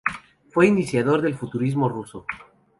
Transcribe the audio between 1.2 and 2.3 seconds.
del futurismo ruso.